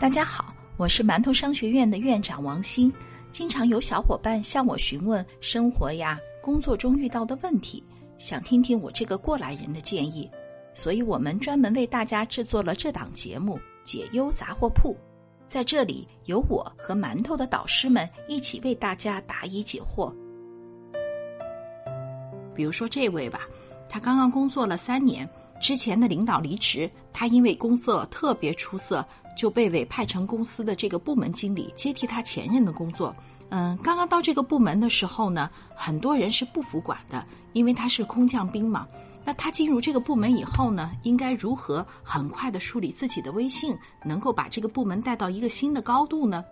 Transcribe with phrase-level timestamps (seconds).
[0.00, 2.92] 大家好，我是馒头商学院的院长王鑫。
[3.32, 7.82] 经常有小伙伴向我询问生活呀、工作中遇到的问题，
[8.16, 10.30] 想听听我这个过来人的建议，
[10.72, 14.94] 所以我们专门为大家制作了这档节目《解忧杂货铺》。
[15.48, 20.14] 在这里，有我和馒头的导师们一起为大家答疑解惑。
[22.54, 23.48] 比如说这位吧，
[23.88, 25.28] 他刚刚工作了三年，
[25.60, 29.04] 之前的领导离职，他因为工作特别出色。
[29.38, 33.14] 就被委派成公司的这个部门经理，接替他前任的工作。
[33.50, 38.84] 嗯，刚刚到这个部门的时候呢，很多人是不服管的，因为他是空降兵嘛。
[39.24, 46.44] 那他进入这个部门以后呢，应该如何很快的树立自己的威信，能够把这个部门带到一个新的高度呢？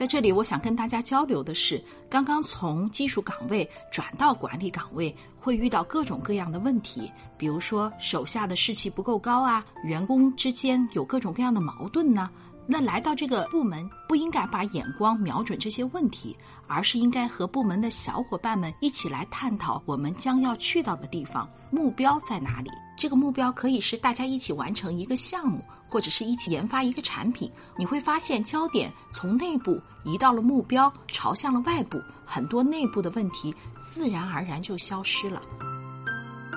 [0.00, 1.78] 在这里，我想跟大家交流的是，
[2.08, 12.30] 刚刚从技术岗位转到管理岗位，会遇到各种各样的问题，比如说手下的士气不够高啊，员工之间有各种各样的矛盾呢。
[12.72, 16.36] 那来到这个部门，不应该把眼光瞄准这些问题，
[16.68, 22.70] 而是应该和部门的小伙伴们一起来探讨我们将要去到的地方，目标在哪里。
[22.96, 27.50] 这个目标可以是大家一起完成一个项目，或者是一起研发一个产品。
[27.76, 35.42] 你会发现，焦点从内部移到了目标，朝向了外部，很多内部的问题自然而然就消失了。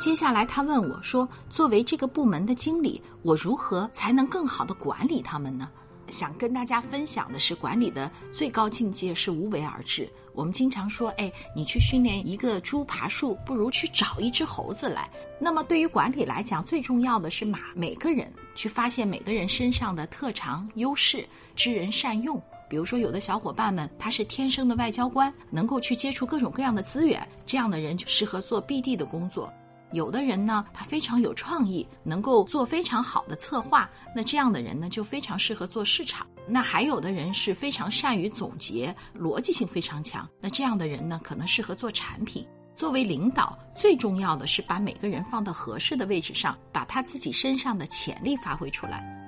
[0.00, 5.68] 接下来，他问我说：“作为这个部门的经理，我如何才能更好的管理他们呢？”
[6.10, 10.08] 想跟大家分享的是，管理的最高境界是无为而治。
[10.32, 15.10] 我们经常说，哎，你去训练一个猪爬树，不如去找一只猴子来。
[15.40, 22.40] 那么，对于管理来讲，最重要的是马每个人去发现每个人身上的特长优势，知人善用。
[22.68, 29.52] 比如说，有的小伙伴们他是天生的外交官，能够去接触各种各样的资源，这样的人就适合做 BD 的工作。
[29.92, 36.26] 有的人呢，他非常有创意，能够做非常好的策划，那这样的人呢，就非常适合做市场。
[36.46, 42.46] 那还有的人是非常善于总结，逻辑性非常强，那这样的人呢，可能适合做产品。
[42.74, 49.27] 作为领导，最重要的是把每个人放到合适的位置上，把他自己身上的潜力发挥出来。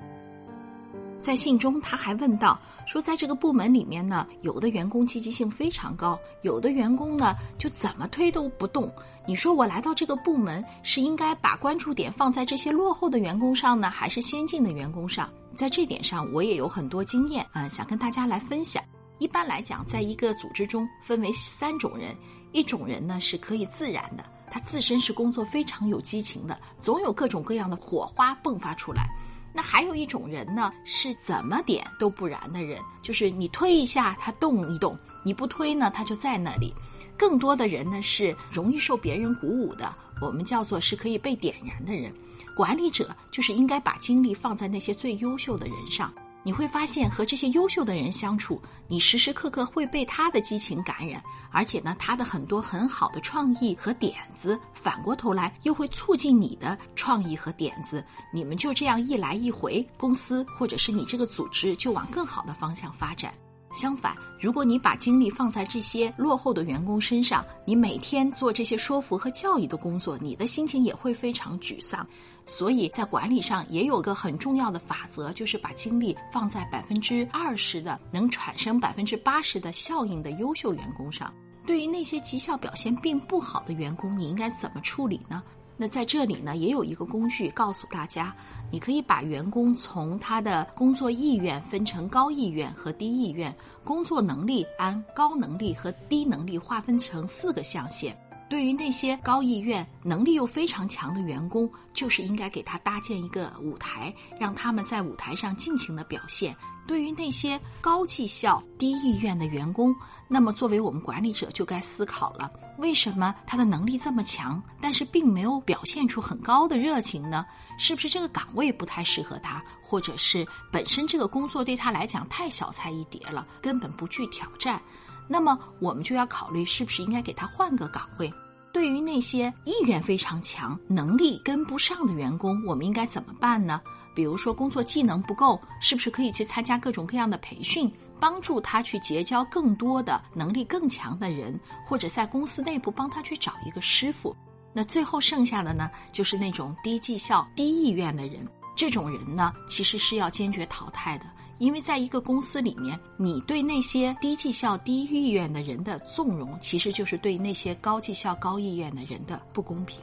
[1.30, 2.58] 在信中，他还问到
[2.88, 8.92] 说，在这个部门里面呢，有的员工积极性非常高，有的员工呢就怎么推都不动。
[9.28, 15.30] 你说我来到这个部门，是应该把关注点放在这些落后的员工上呢，还是先进的员工上？
[15.54, 18.82] 在这点上，我也有很多经验，嗯，想跟大家来分享。
[19.20, 22.12] 一般来讲，在一个组织中分为三种人，
[22.50, 29.08] 一种人呢是可以自然的，他自身是工作非常有激情的，总有各种各样的火花迸发出来。
[29.52, 36.74] 那还有一种人呢，是怎么点都不燃的人，就是你推一下他动一动，你不推呢他就在那里。
[37.16, 42.12] 更多的人呢是容易受别人鼓舞的，我们叫做是可以被点燃的人。
[42.56, 46.12] 管理者就是应该把精力放在那些最优秀的人上。
[46.42, 58.04] 你会发现，和这些优秀的人相处，你时时刻刻会被他的激情感染，而且呢，他的很多很好的创意和点子，反过头来又会促进你的创意和点子。
[58.32, 63.34] 你们就这样一来一回，公司或者是你这个组织就往更好的方向发展。
[63.72, 72.06] 相反，如果你把精力放在这些落后的员工身上，你每天做这些说服和教育的工作，你的心情也会非常沮丧。
[72.46, 81.32] 所以在管理上也有个很重要的法则，就是把精力放在百分之二十的能产生百分之八十的效应的优秀员工上。
[81.64, 85.42] 对于那些绩效表现并不好的员工，你应该怎么处理呢？
[85.82, 88.36] 那在这里呢，也有一个工具告诉大家，
[88.70, 93.50] 你可以把员工从他的工作意愿分成高意愿和低意愿，
[93.82, 98.14] 工作能力按高能力和低能力划分成四个象限。
[98.50, 106.54] 对于那些高意愿、能力又非常强的员工，就是应该给他搭建一个舞台，让他们在舞台上尽情的表现。
[106.84, 109.94] 对于那些高绩效、低意愿的员工，
[110.26, 117.46] 那么作为我们管理者就该思考了：为什么他的能力这么强，但是并没有表现出很高的热情呢？
[117.78, 124.82] 是不是这个岗位不太适合他，或者是本身这个工作对他来讲太小菜一碟了，根本不具挑战？
[125.28, 128.28] 那么我们就要考虑，是不是应该给他换个岗位？
[128.72, 133.80] 对于那些意愿非常强、能力跟不上的员工，我们应该怎么办呢？
[134.14, 144.36] 比如说工作技能不够，是不是可以去参加各种各样的培训，帮助他去结交更多的能力更强的人，或者在公司内部帮他去找一个师傅？
[144.72, 148.46] 那最后剩下的呢，就是那种低绩效、低意愿的人，
[148.76, 151.26] 这种人呢，其实是要坚决淘汰的。
[151.60, 160.00] 因为在一个公司里面，你对那些低绩效、低意愿的人的纵容，其实就是对那些高绩效、高意愿的人的不公平。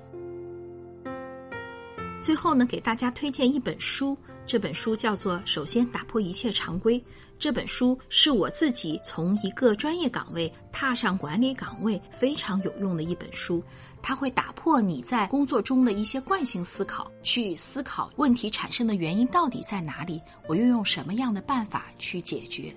[2.21, 4.15] 最后呢，给大家推荐一本书，
[4.45, 6.99] 这本书叫做《首先打破一切常规》。
[7.39, 13.63] 这本书是我自己从一个专业岗位踏上管理岗位非常有用的一本书。
[14.01, 22.73] 它会打破你在工作中的一些惯性思考，去思考问题产生的原因到底在哪里，我又用什么样的办法去解决。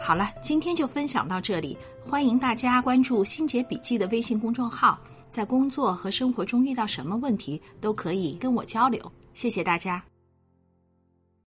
[0.00, 9.12] 好了，今天就分享到这里，欢迎大家关注“心结笔记”的微信公众号，在工作和生活中遇到什么问题都可以跟我交流。
[9.34, 10.02] 谢谢大家。